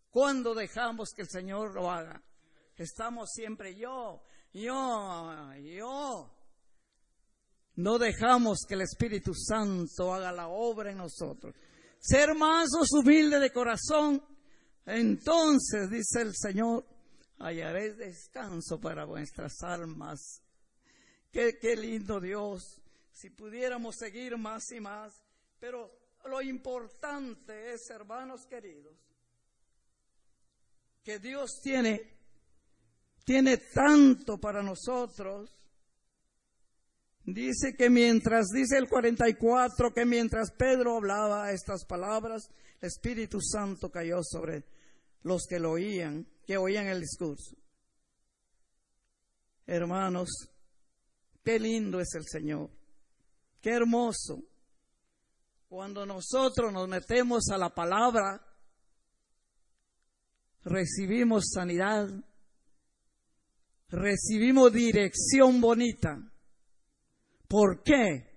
[0.10, 2.22] ¿Cuándo dejamos que el Señor lo haga?
[2.76, 6.36] Estamos siempre yo, yo, yo.
[7.76, 11.56] No dejamos que el Espíritu Santo haga la obra en nosotros.
[12.00, 14.24] Ser mansos, humildes de corazón,
[14.86, 16.84] entonces, dice el Señor,
[17.38, 20.42] hallaré descanso para vuestras almas.
[21.32, 22.82] Qué lindo Dios.
[23.12, 25.14] Si pudiéramos seguir más y más.
[25.60, 25.92] Pero
[26.26, 28.98] lo importante es, hermanos queridos,
[31.04, 32.02] que Dios tiene,
[33.26, 35.56] tiene tanto para nosotros.
[37.24, 42.50] Dice que mientras, dice el 44, que mientras Pedro hablaba estas palabras,
[42.82, 44.64] el Espíritu Santo cayó sobre
[45.24, 47.56] los que lo oían, que oían el discurso.
[49.68, 50.30] Hermanos,
[51.44, 52.72] qué lindo es el Señor,
[53.62, 54.44] qué hermoso.
[55.68, 58.42] Cuando nosotros nos metemos a la palabra,
[60.70, 62.08] recibimos sanidad,
[63.90, 66.18] recibimos dirección bonita.
[67.48, 68.30] ¿Por qué?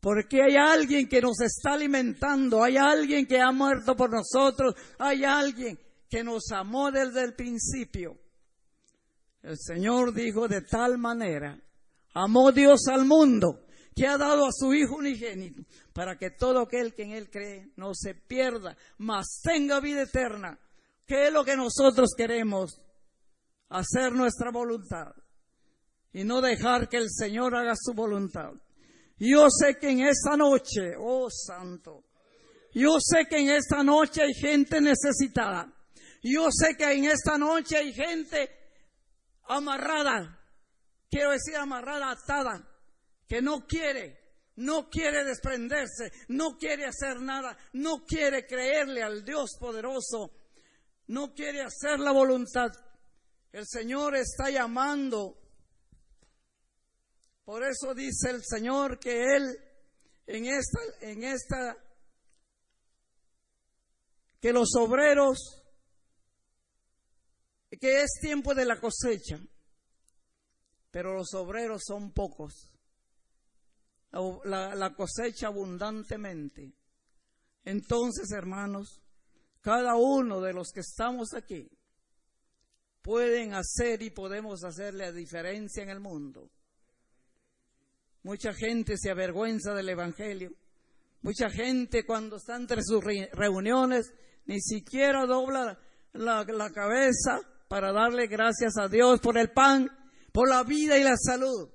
[0.00, 5.24] Porque hay alguien que nos está alimentando, hay alguien que ha muerto por nosotros, hay
[5.24, 8.16] alguien que nos amó desde el principio.
[9.42, 11.60] El Señor dijo de tal manera,
[12.14, 15.62] amó Dios al mundo, que ha dado a su Hijo unigénito,
[15.92, 20.58] para que todo aquel que en Él cree no se pierda, mas tenga vida eterna.
[21.06, 22.80] ¿Qué es lo que nosotros queremos?
[23.68, 25.12] Hacer nuestra voluntad
[26.12, 28.52] y no dejar que el Señor haga su voluntad.
[29.18, 32.04] Yo sé que en esta noche, oh santo,
[32.72, 35.72] yo sé que en esta noche hay gente necesitada.
[36.22, 38.50] Yo sé que en esta noche hay gente
[39.44, 40.40] amarrada,
[41.08, 42.68] quiero decir amarrada, atada,
[43.28, 44.18] que no quiere,
[44.56, 50.32] no quiere desprenderse, no quiere hacer nada, no quiere creerle al Dios poderoso,
[51.08, 52.72] no quiere hacer la voluntad.
[53.52, 55.38] El Señor está llamando
[57.46, 59.56] por eso dice el Señor que Él
[60.26, 61.76] en esta, en esta,
[64.40, 65.62] que los obreros,
[67.80, 69.38] que es tiempo de la cosecha,
[70.90, 72.72] pero los obreros son pocos.
[74.44, 76.74] La, la cosecha abundantemente.
[77.62, 79.00] Entonces, hermanos,
[79.66, 81.68] cada uno de los que estamos aquí
[83.02, 86.52] pueden hacer y podemos hacer la diferencia en el mundo.
[88.22, 90.52] Mucha gente se avergüenza del Evangelio.
[91.22, 94.14] Mucha gente cuando está entre sus reuniones
[94.44, 95.76] ni siquiera dobla
[96.12, 99.90] la, cabeza para darle gracias a Dios por el pan,
[100.32, 101.68] por la vida y la salud.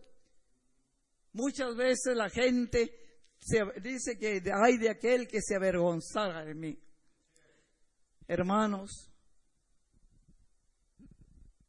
[1.33, 2.89] Muchas veces la gente
[3.37, 6.79] se, dice que hay de aquel que se avergonzara de mí.
[8.31, 9.11] Hermanos,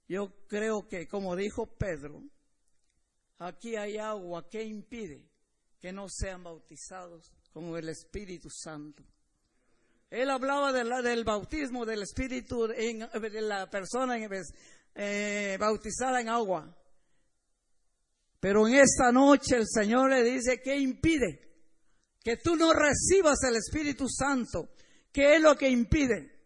[0.07, 2.23] yo creo que, como dijo Pedro,
[3.39, 5.29] aquí hay agua que impide
[5.81, 9.03] que no sean bautizados con el Espíritu Santo.
[10.09, 14.17] Él hablaba del bautismo del Espíritu en, de la persona
[14.95, 16.79] eh, bautizada en agua.
[18.39, 21.41] Pero en esta noche el Señor le dice que impide
[22.23, 24.69] que tú no recibas el Espíritu Santo.
[25.11, 26.42] ¿Qué es lo que impide?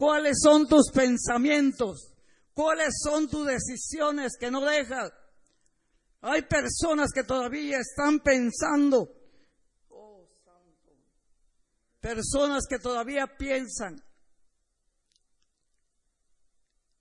[0.00, 2.14] ¿Cuáles son tus pensamientos?
[2.54, 5.12] ¿Cuáles son tus decisiones que no dejas?
[6.22, 9.14] Hay personas que todavía están pensando
[12.00, 14.02] personas que todavía piensan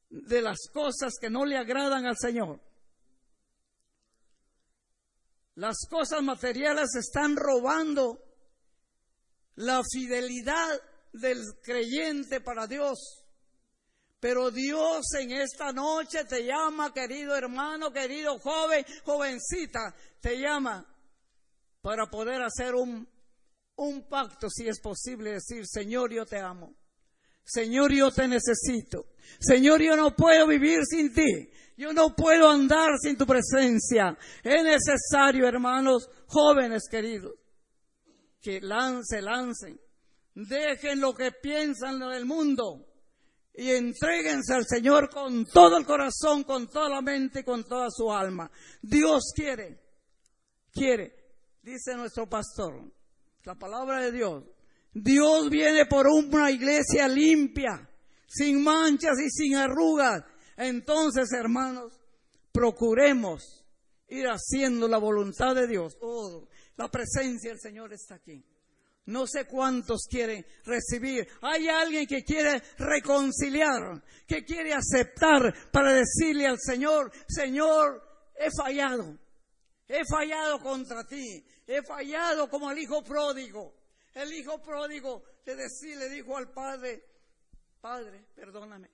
[0.10, 2.60] de las cosas que no le agradan al Señor.
[5.56, 8.22] Las cosas materiales están robando
[9.56, 10.82] la fidelidad
[11.14, 13.24] del creyente para Dios.
[14.20, 20.86] Pero Dios en esta noche te llama, querido hermano, querido joven, jovencita, te llama
[21.82, 23.08] para poder hacer un
[23.80, 26.76] un pacto, si es posible, decir, Señor, yo te amo.
[27.44, 29.06] Señor, yo te necesito.
[29.40, 31.50] Señor, yo no puedo vivir sin ti.
[31.78, 34.18] Yo no puedo andar sin tu presencia.
[34.44, 37.36] Es necesario, hermanos, jóvenes queridos,
[38.42, 39.80] que lance, lancen.
[40.48, 42.86] Dejen lo que piensan del mundo
[43.54, 48.10] y entréguense al Señor con todo el corazón, con toda la mente, con toda su
[48.10, 48.50] alma.
[48.82, 49.82] Dios quiere,
[50.72, 51.14] quiere,
[51.62, 52.90] dice nuestro pastor,
[53.44, 54.46] la palabra de Dios.
[54.94, 57.90] Dios viene por una iglesia limpia,
[58.26, 60.24] sin manchas y sin arrugas.
[60.56, 62.00] Entonces, hermanos,
[62.54, 63.66] procuremos
[64.08, 65.98] ir haciendo la voluntad de Dios.
[66.00, 68.42] Oh, la presencia del Señor está aquí.
[69.10, 71.28] No sé cuántos quieren recibir.
[71.42, 78.04] Hay alguien que quiere reconciliar, que quiere aceptar para decirle al Señor, Señor,
[78.36, 79.18] he fallado.
[79.88, 81.44] He fallado contra ti.
[81.66, 83.74] He fallado como el hijo pródigo.
[84.14, 87.04] El hijo pródigo le, decía, le dijo al padre,
[87.82, 88.92] Padre, perdóname.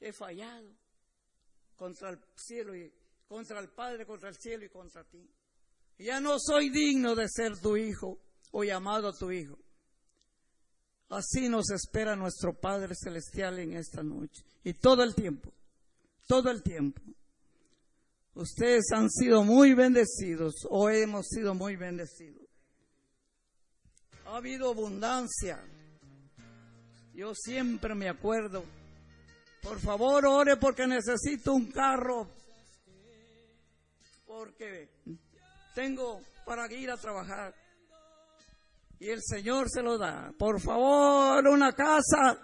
[0.00, 0.70] He fallado
[1.76, 2.92] contra el cielo y
[3.26, 5.26] contra el Padre, contra el cielo y contra ti.
[5.98, 8.18] Ya no soy digno de ser tu hijo
[8.50, 9.58] o llamado tu hijo.
[11.08, 14.44] Así nos espera nuestro Padre Celestial en esta noche.
[14.62, 15.52] Y todo el tiempo,
[16.26, 17.02] todo el tiempo.
[18.34, 22.46] Ustedes han sido muy bendecidos o hemos sido muy bendecidos.
[24.26, 25.60] Ha habido abundancia.
[27.12, 28.64] Yo siempre me acuerdo.
[29.62, 32.30] Por favor, ore porque necesito un carro.
[34.24, 34.88] Porque
[35.74, 37.52] tengo para ir a trabajar.
[39.00, 40.32] Y el Señor se lo da.
[40.38, 42.38] Por favor, una casa.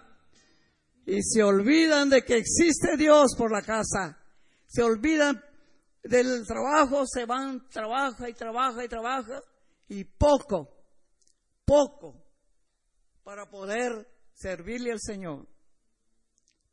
[1.05, 4.19] Y se olvidan de que existe Dios por la casa.
[4.67, 5.41] Se olvidan
[6.09, 9.43] del trabajo se van, trabaja y trabaja y trabaja,
[9.89, 10.69] y poco,
[11.65, 12.25] poco
[13.23, 15.49] para poder servirle al Señor.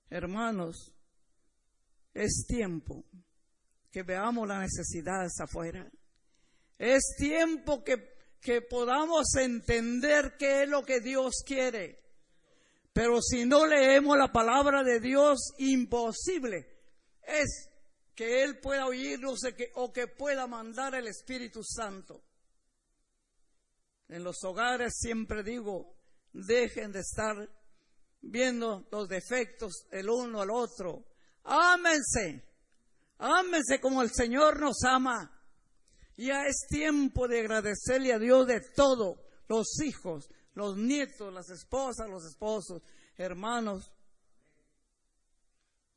[0.10, 0.94] Hermanos,
[2.14, 3.04] es tiempo
[3.92, 5.90] que veamos las necesidades afuera.
[6.78, 8.13] Es tiempo que,
[8.44, 12.04] que podamos entender qué es lo que Dios quiere.
[12.92, 16.68] Pero si no leemos la palabra de Dios, imposible
[17.26, 17.70] es
[18.14, 19.40] que Él pueda oírnos
[19.76, 22.22] o que pueda mandar el Espíritu Santo.
[24.10, 25.96] En los hogares siempre digo,
[26.34, 27.50] dejen de estar
[28.22, 31.06] viendo los defectos el uno al otro.
[31.46, 32.44] Ámense,
[33.18, 35.32] ámense como el Señor nos ama.
[36.16, 42.10] Ya es tiempo de agradecerle a Dios de todo, los hijos, los nietos, las esposas,
[42.10, 42.82] los esposos,
[43.18, 43.92] hermanos,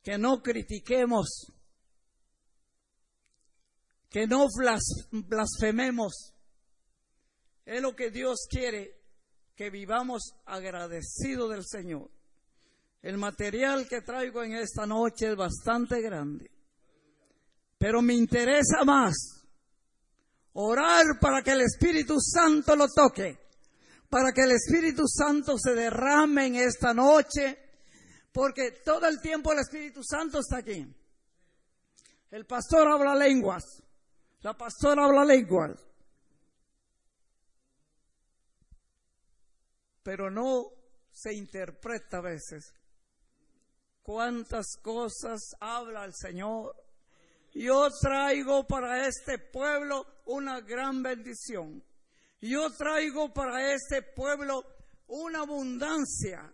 [0.01, 1.53] que no critiquemos
[4.09, 4.47] que no
[5.11, 6.33] blasfememos.
[7.65, 8.95] Es lo que Dios quiere,
[9.55, 12.09] que vivamos agradecidos del Señor.
[13.01, 16.49] El material que traigo en esta noche es bastante grande,
[17.77, 19.36] pero me interesa más
[20.59, 23.37] orar para que el Espíritu Santo lo toque,
[24.09, 27.57] para que el Espíritu Santo se derrame en esta noche,
[28.31, 30.83] porque todo el tiempo el Espíritu Santo está aquí.
[32.31, 33.83] El pastor habla lenguas,
[34.41, 35.73] la pastora habla lenguas,
[40.01, 40.71] pero no
[41.11, 42.73] se interpreta a veces.
[44.01, 46.75] Cuántas cosas habla el Señor.
[47.53, 51.83] Yo traigo para este pueblo una gran bendición.
[52.39, 54.63] Yo traigo para este pueblo
[55.07, 56.53] una abundancia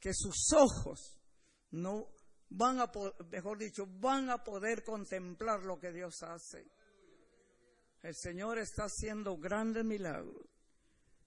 [0.00, 1.20] que sus ojos
[1.70, 2.08] no
[2.50, 2.90] van a,
[3.30, 6.66] mejor dicho, van a poder contemplar lo que Dios hace.
[8.02, 10.44] El Señor está haciendo grandes milagros.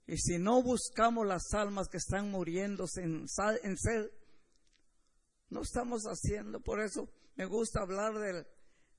[0.07, 3.25] Y si no buscamos las almas que están muriendo en,
[3.63, 4.11] en sed,
[5.49, 6.59] no estamos haciendo.
[6.59, 8.45] Por eso me gusta hablar del,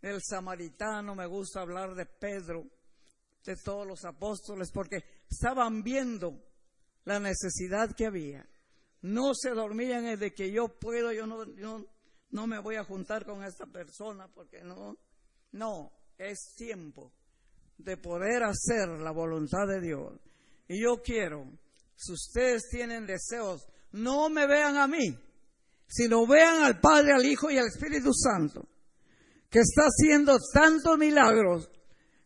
[0.00, 2.66] del samaritano, me gusta hablar de Pedro,
[3.44, 6.42] de todos los apóstoles, porque estaban viendo
[7.04, 8.46] la necesidad que había.
[9.02, 11.84] No se dormían de que yo puedo, yo no, yo
[12.30, 14.96] no me voy a juntar con esta persona, porque no,
[15.52, 17.12] no, es tiempo
[17.78, 20.12] de poder hacer la voluntad de Dios.
[20.68, 21.46] Y yo quiero,
[21.94, 25.16] si ustedes tienen deseos, no me vean a mí,
[25.86, 28.66] sino vean al Padre, al Hijo y al Espíritu Santo,
[29.56, 31.70] que está haciendo tantos milagros,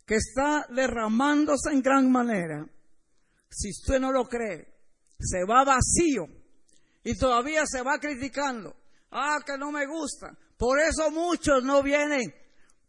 [0.04, 2.68] que está derramándose en gran manera.
[3.48, 4.66] Si usted no lo cree,
[5.16, 6.26] se va vacío
[7.04, 8.74] y todavía se va criticando.
[9.12, 10.36] Ah, que no me gusta.
[10.58, 12.34] Por eso muchos no vienen.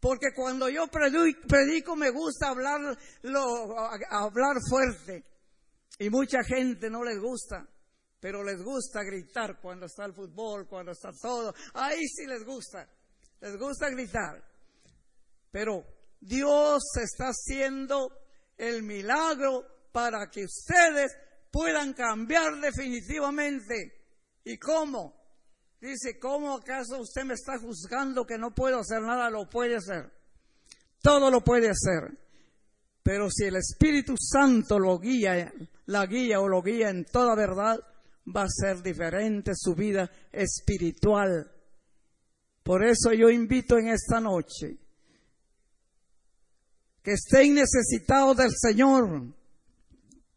[0.00, 2.80] Porque cuando yo predico, me gusta hablar,
[4.10, 5.24] hablar fuerte.
[6.00, 7.64] Y mucha gente no les gusta,
[8.18, 11.54] pero les gusta gritar cuando está el fútbol, cuando está todo.
[11.74, 12.88] Ahí sí les gusta,
[13.42, 14.42] les gusta gritar.
[15.50, 15.84] Pero
[16.20, 18.10] Dios está haciendo
[18.56, 21.12] el milagro para que ustedes
[21.50, 24.00] puedan cambiar definitivamente.
[24.44, 25.20] ¿Y cómo?
[25.80, 29.28] Dice, ¿cómo acaso usted me está juzgando que no puedo hacer nada?
[29.28, 30.10] Lo puede hacer.
[31.02, 32.16] Todo lo puede hacer.
[33.02, 35.52] Pero si el Espíritu Santo lo guía,
[35.86, 37.80] la guía o lo guía en toda verdad,
[38.34, 41.50] va a ser diferente su vida espiritual.
[42.62, 44.78] Por eso yo invito en esta noche
[47.02, 49.34] que estén necesitados del Señor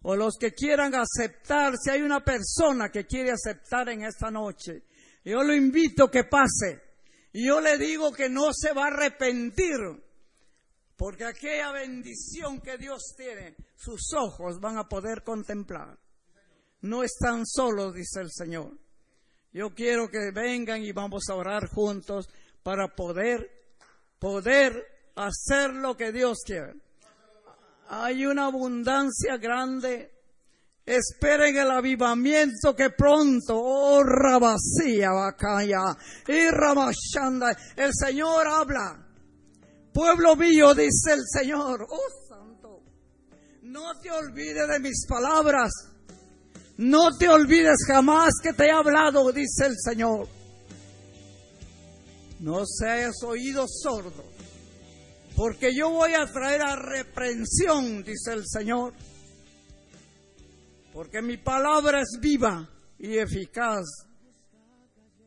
[0.01, 4.83] o los que quieran aceptar, si hay una persona que quiere aceptar en esta noche,
[5.23, 6.81] yo lo invito que pase.
[7.33, 9.79] Y yo le digo que no se va a arrepentir
[10.95, 15.99] porque aquella bendición que Dios tiene, sus ojos van a poder contemplar.
[16.81, 18.84] No están solos, dice el Señor.
[19.55, 22.27] Yo quiero que vengan y vamos a orar juntos
[22.61, 23.49] para poder,
[24.19, 24.85] poder
[25.15, 26.73] hacer lo que Dios quiere.
[27.87, 30.11] Hay una abundancia grande.
[30.85, 35.95] Esperen el avivamiento que pronto, oh Rabasía, Bacaya,
[36.27, 39.07] y Ramashanda, el Señor habla
[39.93, 42.83] Pueblo mío, dice el Señor, oh Santo,
[43.61, 45.71] no te olvides de mis palabras,
[46.77, 50.27] no te olvides jamás que te he hablado, dice el Señor.
[52.39, 54.23] No seas oído sordo,
[55.35, 58.93] porque yo voy a traer a reprensión, dice el Señor,
[60.93, 62.69] porque mi palabra es viva
[62.99, 63.85] y eficaz.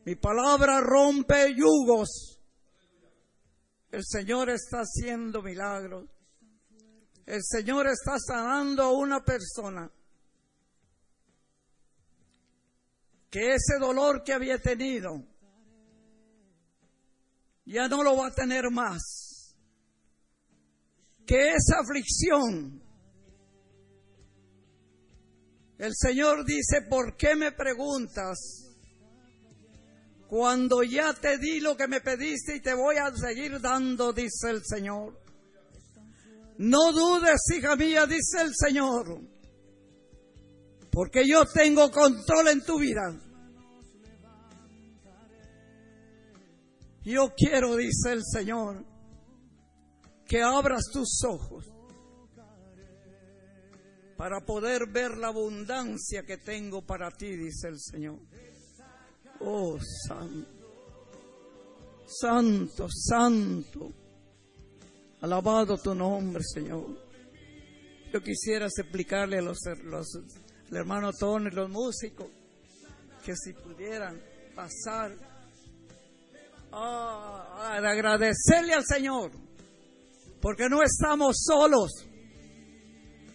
[0.05, 2.39] Mi palabra rompe yugos
[3.91, 6.05] el Señor está haciendo milagros.
[7.25, 9.91] El Señor está sanando a una persona
[13.29, 15.23] que ese dolor que había tenido
[17.65, 19.55] ya no lo va a tener más.
[21.25, 22.81] Que esa aflicción,
[25.77, 28.39] el Señor dice, ¿por qué me preguntas?
[30.27, 34.49] Cuando ya te di lo que me pediste y te voy a seguir dando, dice
[34.49, 35.21] el Señor.
[36.57, 39.21] No dudes, hija mía, dice el Señor,
[40.91, 43.15] porque yo tengo control en tu vida.
[47.03, 48.85] Yo quiero, dice el Señor,
[50.25, 51.65] que abras tus ojos
[54.15, 58.19] para poder ver la abundancia que tengo para ti, dice el Señor.
[59.39, 59.77] Oh,
[60.07, 60.59] santo.
[62.05, 63.93] Santo, santo.
[65.21, 66.85] Alabado tu nombre, Señor.
[68.11, 70.07] Yo quisiera explicarle a los, los
[70.71, 72.27] al hermano Tony, los músicos,
[73.23, 74.21] que si pudieran
[74.55, 75.11] pasar
[76.71, 79.31] a agradecerle al Señor,
[80.41, 81.91] porque no estamos solos.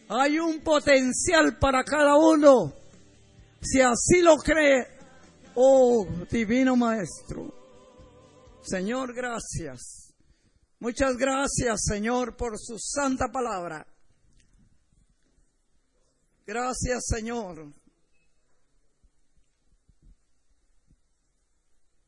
[0.08, 2.72] Hay un potencial para cada uno.
[3.60, 4.86] Si así lo cree,
[5.54, 7.52] oh divino Maestro.
[8.62, 10.12] Señor, gracias.
[10.78, 13.86] Muchas gracias, Señor, por su santa palabra.
[16.46, 17.72] Gracias, Señor.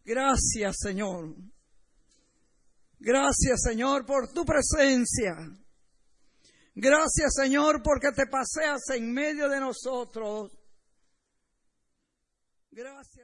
[0.05, 1.35] Gracias, Señor.
[2.99, 5.35] Gracias, Señor, por tu presencia.
[6.75, 10.53] Gracias, Señor, porque te paseas en medio de nosotros.
[12.71, 13.16] Gracias.